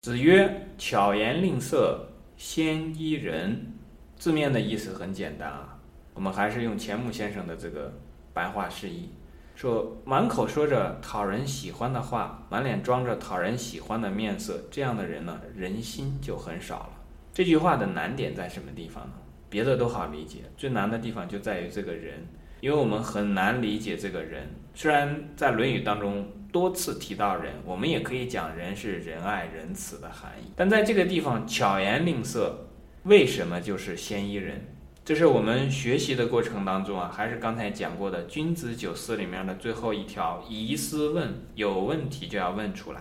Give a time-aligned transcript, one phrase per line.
[0.00, 3.74] 子曰：“巧言令色，鲜衣人。”
[4.16, 5.76] 字面的意思很简单啊，
[6.14, 7.92] 我们还是用钱穆先生的这个
[8.32, 9.08] 白话释义，
[9.56, 16.90] 说满口说着讨人喜欢的话，满脸装着讨人喜欢的面色，这样的人呢，人心就很少了。
[17.32, 19.14] 这句话的难点在什么地方呢？
[19.50, 22.24] 别的都好理解，最难的地方就在于这个人，
[22.60, 24.48] 因为我们很难理解这个人。
[24.74, 32.68] 虽然在《论语》当中多次提到人，我们也可以讲人是仁爱仁慈的含义，但在这个地方巧言令色，
[33.04, 34.66] 为什么就是先一人？
[35.04, 43.00] 这是我们学习的过程当中啊，还是刚才讲过的君子九思里面的最后一条：疑思问，有问题就要问出来。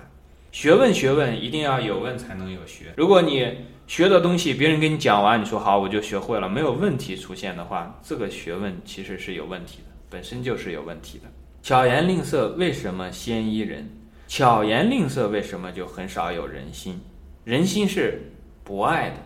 [0.52, 2.94] 学问学问一定要有问才能有学。
[2.96, 11.26] 如果你学的东西别人给你讲完，你说好我就学会了，没有问题出现的话，这个学问其实是有问题的，本身就是有问题的。
[11.68, 13.90] 巧言令色为什么先依人？
[14.26, 16.98] 巧言令色为什么就很少有人心？
[17.44, 18.32] 人心是
[18.64, 19.18] 博爱的、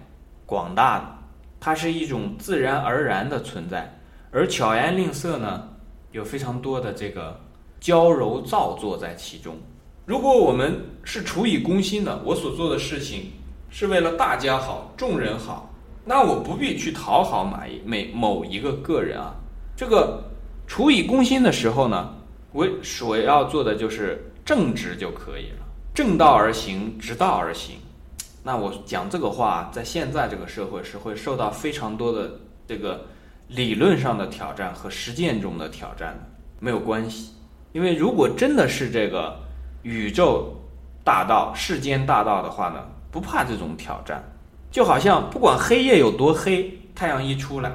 [0.47, 1.05] 广大的，
[1.59, 3.95] 它是一种自然而然的存在。
[4.31, 5.69] 而巧言令色呢，
[6.13, 7.39] 有非常多的这个
[7.79, 9.55] 娇柔造作在其中。
[10.07, 13.33] 如果我们是处以公心的，我所做的事情
[13.69, 15.71] 是为了大家好、众人好，
[16.03, 19.35] 那我不必去讨好每每某一个个人啊。
[19.75, 20.23] 这个
[20.65, 22.15] 处以公心的时候呢，
[22.51, 27.77] 我所要做的就是正直就可以了，正道而行，直道而行。
[28.43, 32.31] 那我讲这个话，在现在这个社会是会受到非常多的
[32.67, 33.05] 这个
[33.47, 36.27] 理论上的挑战和实践中的挑战的，
[36.59, 37.33] 没有关系，
[37.71, 39.39] 因为如果真的是这个。
[39.83, 40.55] 宇宙
[41.03, 44.23] 大道、世间大道的话呢，不怕这种挑战，
[44.69, 47.71] 就好像不管黑夜有多黑，太阳一出来，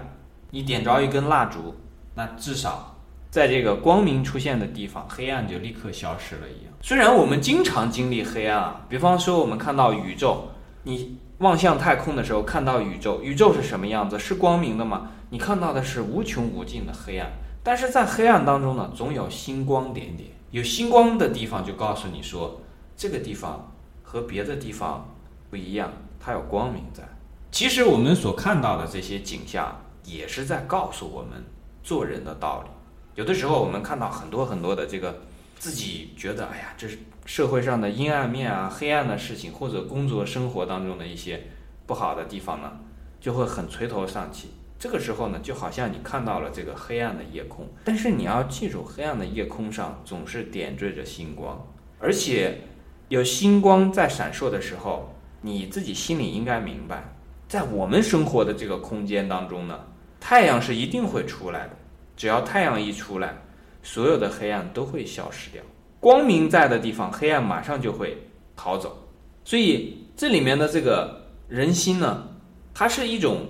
[0.52, 1.74] 你点着一根蜡烛，
[2.14, 2.95] 那至少
[3.30, 6.72] 在这个光明出现的地方，黑暗就立刻消失了一样。
[6.80, 10.48] 虽然我们经常经历黑暗啊，比方说我们看到宇宙，
[10.84, 14.18] 你望向太空的时候看到宇宙，宇宙是什么样子？
[14.18, 15.10] 是光明的吗？
[15.30, 17.30] 你看到的是无穷无尽的黑暗。
[17.62, 20.30] 但是在黑暗当中呢，总有星光点点。
[20.52, 22.60] 有星光的地方，就告诉你说，
[22.96, 23.72] 这个地方
[24.02, 25.12] 和别的地方
[25.50, 27.02] 不一样，它有光明在。
[27.50, 31.44] 其实我们所看到的这些景象，也是在告诉我们
[31.82, 32.70] 做人的道理。
[33.16, 35.22] 有的时候，我们看到很多很多的这个
[35.58, 41.44] 自己觉得，哎呀，这是社会上的阴暗面啊、黑暗的事情，或者工作生活当中的一些
[41.86, 42.72] 不好的地方呢，
[43.18, 44.50] 就会很垂头丧气。
[44.78, 51.66] 这个时候呢，就好像你看到了这个黑暗的夜空，但是你要记住，黑暗的夜空上总是点缀着星光，
[51.98, 52.60] 而且
[53.08, 57.14] 有星光在闪烁的时候，你自己心里应该明白，
[57.48, 59.80] 在我们生活的这个空间当中呢，
[60.20, 61.70] 太阳是一定会出来的。
[62.16, 63.36] 只要太阳一出来，
[63.82, 65.62] 所有的黑暗都会消失掉，
[66.00, 68.16] 光明在的地方，黑暗马上就会
[68.56, 69.06] 逃走。
[69.44, 72.26] 所以这里面的这个人心呢，
[72.74, 73.46] 它是一种。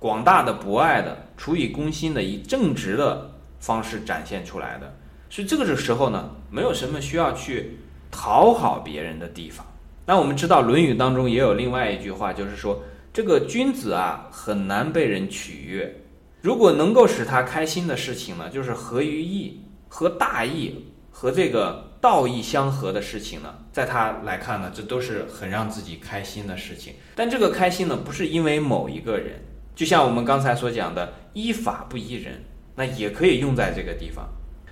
[0.00, 4.94] 广大的博爱的、处以公心的、以正直的方式展现出来的，
[5.28, 7.76] 所以这个时候呢，没有什么需要去
[8.08, 9.66] 讨好别人的地方。
[10.06, 12.80] 那我们知道，《论语》当中也有另外一句话，就是说，
[13.12, 15.92] 这个君子啊，很难被人取悦。
[16.40, 26.94] 如果能够使他开心的事情呢，就是合于义、和大义和这个道义相合的事情呢，在他来看呢，这都是很让自己开心的事情。
[27.16, 29.40] 但这个开心呢，不是因为某一个人。
[29.74, 32.44] 就像我们刚才所讲的，依法不依人，
[32.74, 34.28] 那也可以用在这个地方。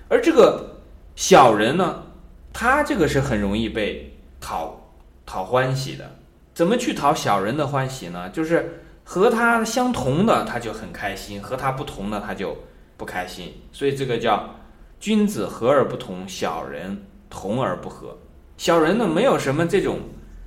[0.09, 0.81] 而这个
[1.15, 2.03] 小人呢，
[2.51, 4.93] 他这个是很容易被讨
[5.25, 6.15] 讨欢喜的。
[6.53, 8.29] 怎么去讨小人的欢喜呢？
[8.29, 12.57] 就是和他相同的他就很开心，和他不同的他就
[12.97, 13.53] 不开心。
[13.71, 14.53] 所以这个叫
[14.99, 18.17] 君子和而不同，小人同而不和。
[18.57, 19.99] 小人呢，没有什么这种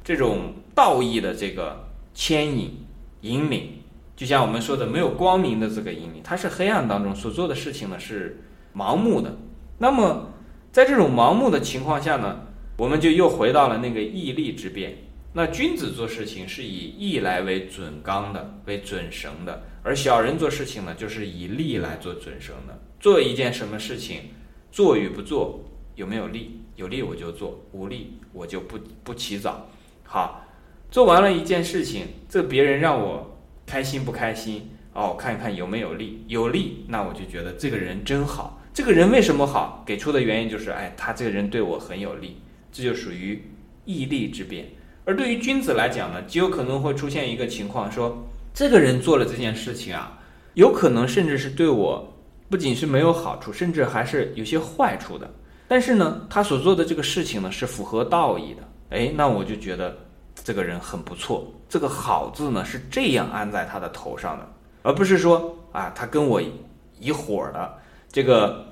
[0.04, 2.84] 这种道义的这个牵引
[3.22, 3.78] 引领。
[4.14, 8.42] 就像我们说的，没有光明的这个引领，它是黑暗当中所做的事情呢，是
[8.76, 9.34] 盲目的。
[9.78, 10.34] 那么，
[10.70, 12.40] 在这种盲目的情况下呢，
[12.76, 14.98] 我们就又回到了那个义利之辩。
[15.32, 22.78] 那君子做事情是以义来为准纲的，为准绳的；而小人做事情呢，就是以利来做准绳的。
[22.98, 24.22] 做一件什么事情，
[24.70, 26.60] 做与不做有没有利？
[26.76, 29.70] 有利我就做，无利我就不不起早。
[30.04, 30.46] 好，
[30.90, 33.26] 做完了一件事情，这别人让我。
[33.66, 35.14] 开心不开心哦？
[35.16, 38.60] 看一看有没有利，有利，那我就觉得这个人真好。
[38.74, 39.84] 这个人为什么好？
[39.86, 42.38] 给出的原因就是，哎，他这个人对我很有利，
[42.72, 43.44] 这就属于
[43.84, 44.70] 义利之辩。
[45.10, 48.16] 而对于君子来讲呢，极有可能会出现一个情况，说
[48.54, 50.16] 这个人做了这件事情啊，
[50.54, 52.16] 有可能甚至是对我
[52.48, 55.28] 不仅是没有好处，甚至还是有些坏处的。
[55.66, 58.62] 但是呢，他所做的这个事情呢，是符合道义的。
[58.90, 59.98] 哎，那我就觉得
[60.44, 61.52] 这个人很不错。
[61.68, 64.48] 这个好字呢是这样安在他的头上的，
[64.82, 66.40] 而不是说啊他跟我
[67.00, 67.74] 一伙儿的
[68.12, 68.64] 这个，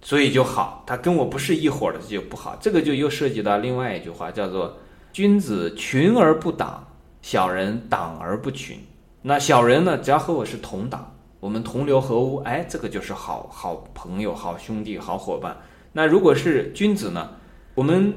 [0.00, 2.56] 所以就好；他跟我不是一伙儿的就不好。
[2.62, 4.74] 这个就又涉及到另外一句话，叫做
[5.12, 6.86] “君子群而不党，
[7.20, 8.78] 小人党而不群”。
[9.22, 15.56] 那小人呢，只要和我是同党，我们同流合污，哎，这个就是好好朋友、好兄弟、好伙伴。
[15.92, 17.30] 那如果是君子呢，
[17.74, 18.14] 我们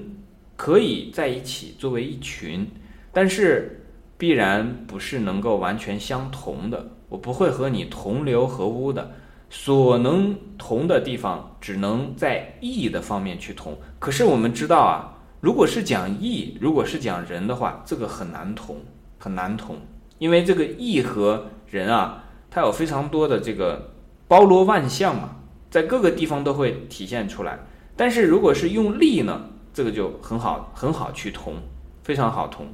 [0.55, 2.67] 可以在一起作为一群，
[3.11, 3.81] 但是。
[4.17, 9.11] 必然不是能够完全相同的，我不会和你同流合污的。
[9.49, 13.77] 所能同的地方，只能在义的方面去同。
[13.99, 15.14] 可是我们知道啊，
[15.45, 18.77] 如果是讲义，如果是讲人的话，这个很难同，
[19.19, 19.77] 很难同。
[20.17, 23.91] 因为这个义和人啊，它有非常多的这个
[24.27, 25.35] 包罗万象嘛，
[25.69, 27.59] 在各个地方都会体现出来。
[27.95, 29.39] 但是如果是用利呢，
[29.71, 31.53] 这个就很好，很好去同，
[32.01, 32.65] 非常好同。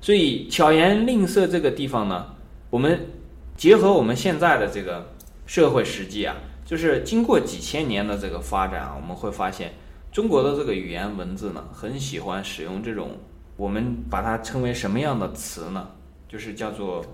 [0.00, 2.26] 所以巧言令色这个地方呢，
[2.70, 3.08] 我们
[3.56, 5.14] 结合我们现在的这个
[5.46, 9.74] 社会实际啊，就是经过几千年的这个发展啊，我们会发现
[10.12, 13.12] 中国的这个语言文字呢，很喜欢使用这种
[13.56, 15.88] 我们把它称为什么样的词呢？
[16.28, 17.04] 就是叫做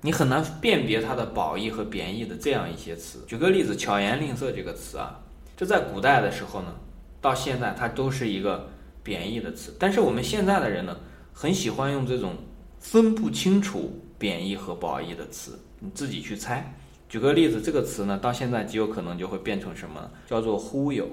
[0.00, 3.24] 你很难辨别它的褒义和贬义的这样一些词。
[3.26, 5.20] 举个例子，巧言令色这个词啊，
[5.56, 6.74] 这在古代的时候呢，
[7.20, 8.68] 到现在它都是一个
[9.02, 10.96] 贬义的词，但是我们现在的人呢。
[11.36, 12.36] 很喜欢用这种
[12.78, 16.72] 分不清楚贬义和褒义的词，你自己去猜。
[17.08, 20.08] 举个例子，这个词呢，到现在极有可能就会变成什么？
[20.28, 21.08] 叫做忽悠，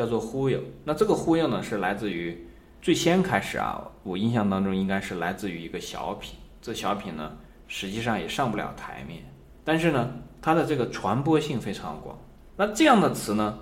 [0.00, 0.58] 叫做忽悠。
[0.84, 2.46] 那这个忽悠呢，是来自于
[2.80, 6.34] 最先开始啊，我印象当中应该是来自于一个小品。
[6.62, 7.32] 这小品呢，
[7.68, 9.22] 实际上也上不了台面，
[9.62, 10.10] 但是呢，
[10.40, 12.18] 它的这个传播性非常广。
[12.56, 13.58] 那这样的词呢，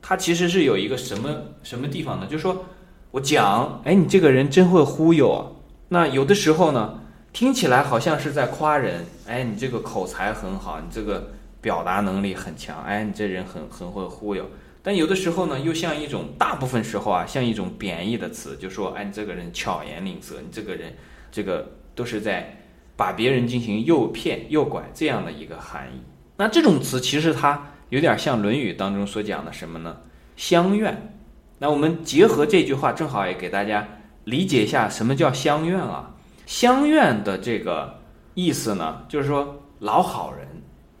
[0.00, 1.34] 它其实是有一个什么
[1.64, 2.26] 什么地方呢？
[2.26, 2.64] 就是说。
[3.12, 5.50] 我讲，哎，你这个人真会忽悠啊！
[5.88, 7.00] 那有的时候呢，
[7.32, 14.48] 听起来好像是在夸人，哎，你这个口才很好，你这个表达能力很强，哎，你这人很很会忽悠。
[14.82, 20.94] 但有的时候呢，又像一种大部分时候啊，像一种贬义的词，就说，哎，你这个人巧言令色，你这个人，
[21.30, 22.56] 这个都是在
[22.96, 26.00] 把别人进行诱骗、诱拐这样的一个含义。
[26.36, 29.96] 那这种词其实它有点像《论语》当中所讲的什么呢？
[30.36, 31.14] 相怨。
[31.58, 33.86] 那我们结合这句话，正好也给大家
[34.24, 36.14] 理解一下什么叫相怨啊？
[36.46, 38.00] 相怨的这个
[38.32, 40.48] 意思呢，就是说老好人，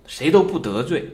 [0.06, 1.08] 谁都不得罪。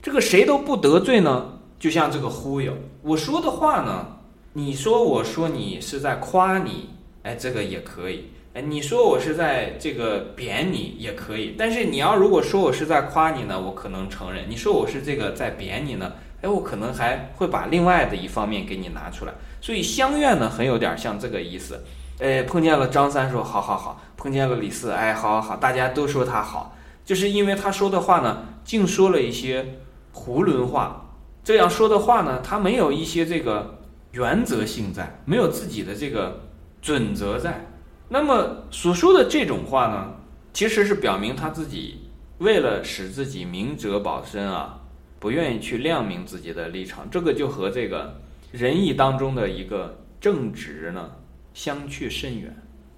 [0.00, 1.51] 这个谁都不得罪呢，
[1.82, 2.72] 就像这个忽悠。
[3.02, 4.06] 我说的话呢，
[4.52, 6.90] 你说我说你是在夸你，
[7.24, 8.30] 哎，这个也可以。
[8.54, 11.56] 哎，你说我是在这个贬你也可以。
[11.58, 14.44] 但是你要如果说我是在夸你呢，我可能承认。
[14.48, 16.12] 你说我是这个在贬你呢？
[16.40, 21.82] 哎，我可能还会把另外的一方面给你拿出来，所以相怨呢，很有点像这个意思。
[22.20, 29.80] 哎，碰见了张三说好好好，碰见了李四，哎，好好好，大家都说他好，就是因为他说的话呢，净说了一些
[30.14, 31.08] 囫囵话。
[31.44, 33.78] 这样说的话呢，他没有一些这个
[34.12, 36.40] 原则性在，没有自己的这个
[36.80, 37.64] 准则在。
[38.08, 40.14] 那么所说的这种话呢，
[40.52, 42.00] 其实是表明他自己
[42.38, 44.78] 为了使自己明哲保身啊。
[45.18, 48.12] 不愿意去亮明自己的立场，这个就和这个
[48.50, 51.12] 仁义当中的一个正直呢
[51.54, 52.52] 相去甚远。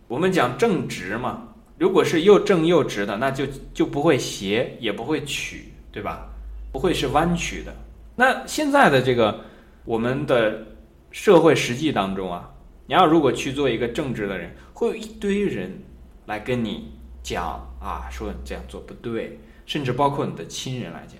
[0.09, 1.43] 我们讲正直嘛，
[1.77, 6.27] 如果是又正又直的，那就就不会斜，也不会曲，对吧？
[6.73, 7.75] 不会是弯曲的。
[8.17, 9.41] 那现在的这个
[9.85, 10.67] 我们的
[11.11, 12.51] 社会实际当中啊，
[12.87, 15.71] 你要如果去做一个正直的人，会有一堆人
[16.27, 16.93] 来跟你
[17.23, 17.45] 讲
[17.81, 21.19] 啊，说你这样做不对，甚至包括你的亲人来讲。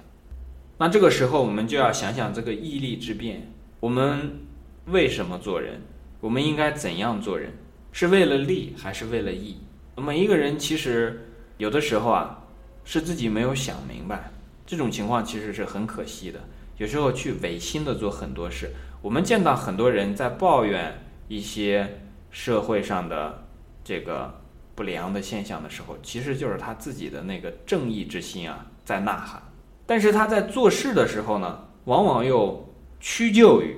[0.77, 3.49] 那这个时候，我们就要想想这个义利之辩。
[3.81, 4.41] 我们
[4.87, 5.81] 为什么做人？
[6.21, 7.53] 我们应该怎样做人？
[7.93, 9.59] 是为了利还是为了义？
[9.97, 12.43] 每一个人其实有的时候啊，
[12.83, 14.31] 是自己没有想明白。
[14.67, 16.41] 这种情况其实是很可惜的。
[16.77, 18.71] 有时候去违心的做很多事。
[19.01, 20.93] 我们见到很多人在抱怨
[21.29, 22.01] 一些
[22.31, 23.45] 社会上的
[23.85, 24.33] 这个
[24.75, 29.43] 不良的现象的时候，其实就是他自己的那个正义之心啊，在呐喊。
[29.87, 33.77] 但是他在做事的时候呢，往往又屈就于，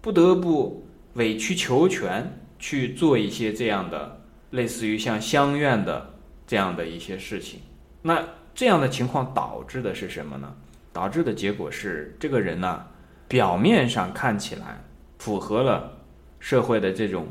[0.00, 4.20] 不得不委曲求全去做一些这样的
[4.50, 6.14] 类似于像相怨的
[6.46, 7.60] 这样的一些事情。
[8.02, 10.54] 那这样的情况导致的是什么呢？
[10.92, 12.84] 导致的结果是，这个人呢，
[13.28, 14.82] 表面上看起来
[15.18, 15.92] 符合了
[16.38, 17.26] 社会的这种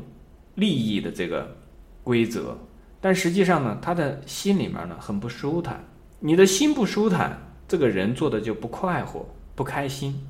[0.54, 1.56] 利益的这个
[2.02, 2.56] 规则，
[3.00, 5.84] 但实际上呢，他的心里面呢很不舒坦。
[6.18, 7.38] 你的心不舒坦。
[7.68, 9.24] 这个人做的就不快活、
[9.54, 10.20] 不开心，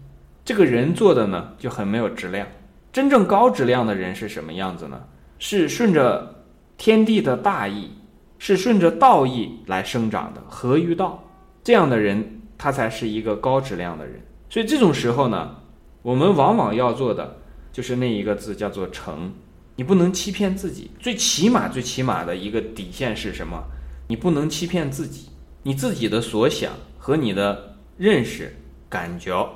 [0.45, 2.47] 这个人做的呢就很没有质量。
[2.93, 5.03] 真正高质量的人是什么样子呢？
[5.39, 6.45] 是顺着
[6.77, 7.91] 天地的大义
[8.39, 11.25] 是顺着道义来生长的，合于道，
[11.65, 14.21] 这样的人他才是一个高质量的人。
[14.51, 15.57] 所以这种时候呢，
[16.03, 17.39] 我们往往要做的
[17.73, 19.33] 就是那一个字叫做诚。
[19.77, 23.65] 你不能欺骗自己，最起码最起码的一个底线是什么？
[24.09, 25.31] 你不能欺骗自己，
[25.63, 28.55] 你自己的所想和你的认识、
[28.91, 29.49] 感觉，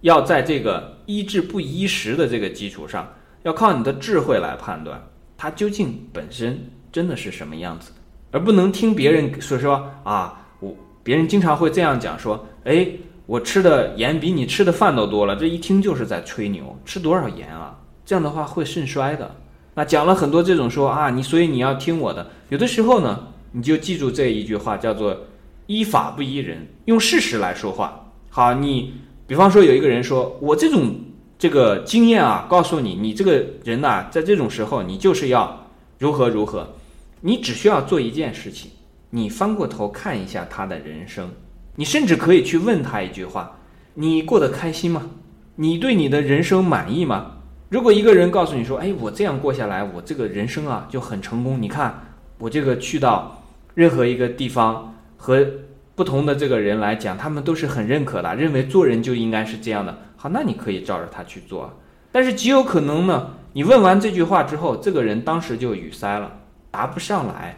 [0.00, 3.06] 要在这个一智不一时的这个基础上，
[3.42, 4.98] 要靠你的智慧来判断
[5.36, 6.58] 它究竟本身
[6.90, 7.96] 真的是什么样子的，
[8.30, 10.45] 而不能听别人所说啊，
[11.06, 12.84] 别人经常会这样讲说，哎，
[13.26, 17.78] 我吃的盐比你吃的饭都多了，这一听就是在吹牛，吃多少盐啊？
[18.04, 19.36] 这样的话会肾衰的。
[19.74, 22.28] 那讲了很多这种说啊，你所以你要听我的。
[22.48, 25.16] 有的时候呢，你就记住这一句话，叫做
[25.68, 28.10] “依法不依人”，用事实来说话。
[28.28, 28.94] 好，你
[29.28, 30.92] 比方说有一个人说，我这种
[31.38, 35.68] 这个经验啊，告诉你，你这个人呐，在这种时候，你就是要
[36.00, 36.68] 如何如何。
[37.20, 38.72] 你只需要做一件事情，
[39.10, 41.30] 你翻过头看一下他的人生，
[41.76, 43.58] 你甚至可以去问他一句话：
[43.94, 45.10] 你过得开心吗？
[45.54, 47.32] 你对你的人生满意吗？
[47.68, 51.60] 如果一个人告诉你说：“哎，我这样过下来，我这个人生啊就很成功。
[51.60, 51.98] 你看，
[52.38, 53.42] 我这个去到
[53.74, 55.44] 任何一个地方和
[55.94, 59.96] 不同的这个人来讲，他们都是很认可的，认为做人就应该是这样的。
[60.16, 61.72] 好，那你可以照着他去做。
[62.12, 66.30] 但是极有可能呢，你问完这句话之后，这个人当时就语塞了，
[66.70, 67.56] 答不上来。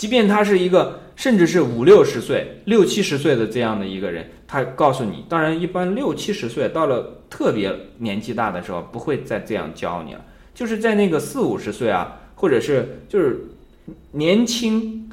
[0.00, 10.24] 即便他是一个，甚至是五六十岁、六七十岁的这样的一个人。”他告诉你，当然，一般六七十岁到了特别年纪大的时候，不会再这样教你了。
[10.54, 13.44] 就是在那个四五十岁啊，或者是就是
[14.10, 15.06] 年轻，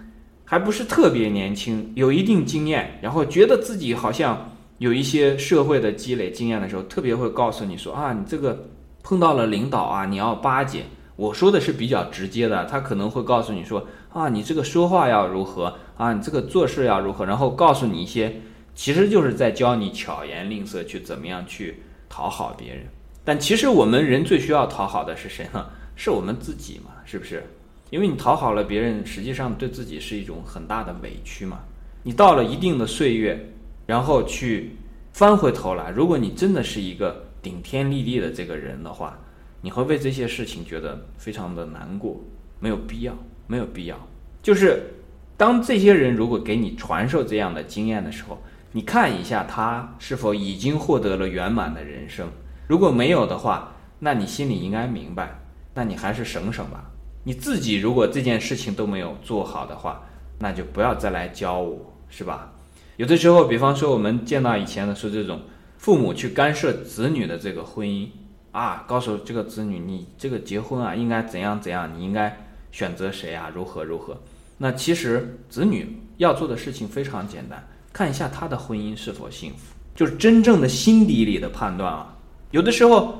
[0.45, 8.57] 还不是特别年轻，有一定经验，然后觉得自己好像有一些社会的积累经验的时候，特别会告诉你说啊，你这个
[9.03, 10.83] 碰到了领导啊，你要巴结。
[11.17, 13.83] 我说的是比较直接的，他可能会告诉你说
[14.13, 18.33] 啊，你这个说话要如何啊，你这个做事要如何，然后告诉你一些。
[18.73, 22.85] 其实就是在教你巧言令色，去怎么样去讨好别人。
[23.25, 25.65] 但其实我们人最需要讨好的是谁呢？
[25.95, 27.43] 是我们自己嘛，是不是？
[27.89, 31.59] 因为你讨好了别人，实际上对自己是一种很大的委屈嘛。
[32.03, 33.51] 你到了一定的岁月，
[33.87, 34.75] 然后去
[35.11, 39.17] 翻回头来，如果你真的是一个顶天立地的这个人的话，
[39.59, 42.21] 你会为这些事情觉得非常的难过。
[42.59, 43.97] 没有必要，没有必要。
[44.43, 44.93] 就是
[45.35, 48.41] 当这些人如果给你传授这样的经验的时候，
[48.73, 52.27] 你看一下他是否已经获得了圆满的人生，
[52.67, 55.39] 如果没有的话，那你心里应该明白，
[55.73, 56.91] 那你还是省省吧。
[57.23, 60.03] 你自己如果这件事情都没有做好的话，
[60.39, 62.53] 那就不要再来教我，是吧？
[62.95, 65.41] 有的时候，比方说我们见到以前的是这种
[65.77, 68.07] 父母去干涉子女的这个婚姻
[68.51, 74.19] 啊，告诉这个子女你这个结婚啊应该怎样怎样，你应该选择谁啊，如何如何。
[74.57, 77.65] 那其实子女要做的事情非常简单。
[77.93, 82.15] 看一下他的婚姻是否幸福，就是真正的心底里的判断啊。
[82.51, 83.19] 有的时候，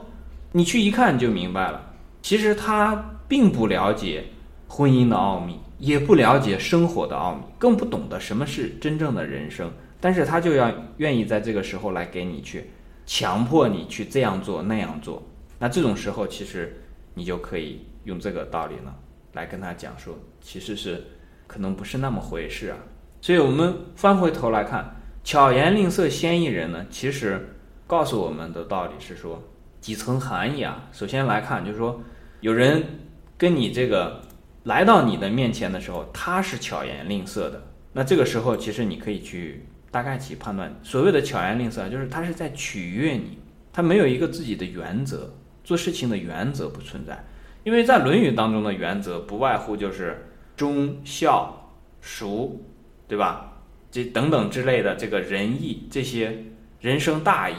[0.51, 1.81] 你去一看就明白了，
[2.21, 2.95] 其实他
[3.27, 4.23] 并不了解
[4.67, 9.71] 婚姻的奥秘，也不了解生活的奥秘，更不懂得什么是真正的人生。
[9.99, 12.69] 但是他就要愿意在这个时候来给你去
[13.07, 15.21] 强迫你去这样做那样做。
[15.57, 16.79] 那这种时候，其实
[17.15, 18.93] 你就可以用这个道理呢
[19.37, 21.03] 来跟他讲说，其实是
[21.45, 22.77] 可能不是那么回事啊。
[23.21, 27.47] 所以我们翻回头来看，巧言令色先一人呢，其实
[27.85, 29.41] 告诉我们的道理是说
[29.79, 30.89] 几层含义啊。
[30.91, 32.01] 首先来看，就是说
[32.41, 32.83] 有人
[33.37, 34.21] 跟你这个
[34.63, 37.61] 来到你的面前的时候，他是巧言令色的，
[37.93, 43.37] 那这个时候其实你可以去大概去判断，所谓的巧言令色，就是他是在取悦你，
[43.71, 45.31] 他没有一个自己的原则，
[45.63, 47.23] 做事情的原则不存在。
[47.67, 52.63] 因为在《论语》当中的原则，不外乎就是忠孝熟。
[53.09, 53.53] 对吧？
[53.89, 56.43] 这等等之类的，这个仁义这些
[56.81, 57.55] 人生大义，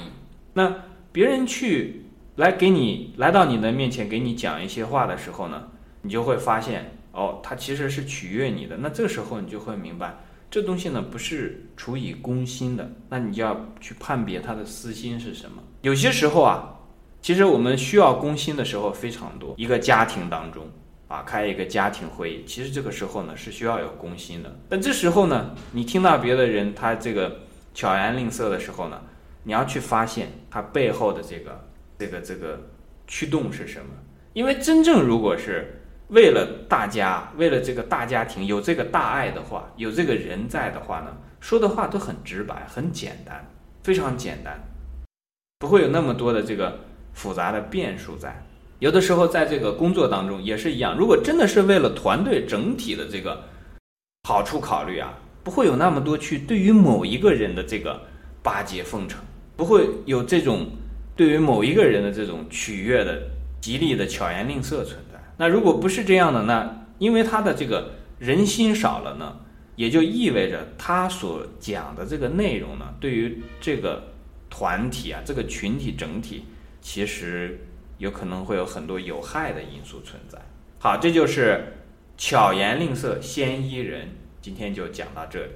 [0.53, 0.75] 那
[1.11, 2.05] 别人去
[2.37, 5.69] 来给你来到你的面前给你讲一些话的时候呢，
[6.03, 8.77] 你就会发现哦，他其实是取悦你的。
[8.77, 10.15] 那这个时候你就会明白，
[10.51, 12.91] 这东西呢不是出于公心的。
[13.09, 15.63] 那你就要去判别他的私心是什么。
[15.81, 16.78] 有些时候啊，
[17.21, 20.67] 其实我们需要攻心的时候非常多，一个家庭当中。
[21.09, 24.59] 啊，开一个家庭会议，其实这个时候呢是需要有攻心的。
[24.69, 27.35] 但这时候呢，你听到别的人他这个
[27.73, 29.01] 巧言令色的时候呢，
[29.45, 31.65] 你要去发现他背后的这个
[31.99, 32.61] 这个这个
[33.07, 33.87] 驱动是什么。
[34.35, 43.49] 因为真正如果是为了大家，为了这个大家庭有这个大爱的话，有这个人在的话呢，说的话都很直白，很简单，
[43.83, 44.61] 非常简单，
[45.59, 46.81] 不会有那么多的这个
[47.19, 48.33] 复杂的变数在。
[48.79, 53.43] 有的时候在这个工作当中也是一样，如果真的是为了团队整体的这个
[54.29, 58.01] 好处考虑啊，不会有那么多去对于某一个人的这个
[58.41, 59.19] 巴结奉承，
[59.57, 60.69] 不会有这种
[61.17, 63.21] 对于某一个人的这种取悦的
[63.61, 65.19] 极力的巧言令色存在。
[65.37, 69.37] 那如果不是这样的，那因为他的这个人心少了呢，
[69.75, 74.05] 也就意味着他所讲的这个内容呢，对于这个
[74.49, 76.45] 团体啊，这个群体整体，
[76.89, 77.59] 其实。
[77.99, 80.39] 有可能会有很多有害的因素存在。
[80.79, 81.65] 好，这就是
[82.17, 84.09] 巧言令色，先依人。
[84.41, 85.51] 今天就讲到这里。